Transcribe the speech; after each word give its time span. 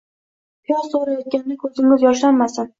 Piyoz 0.69 0.87
to'g'rayotganda 0.95 1.59
ko'zingiz 1.67 2.09
yoshlanmasin. 2.09 2.69